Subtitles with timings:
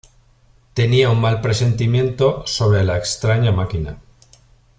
[0.73, 3.99] Tenía un mal presentimiento sobre la extraña máquina.